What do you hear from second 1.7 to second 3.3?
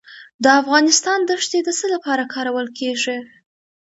څه لپاره کارول کیږي؟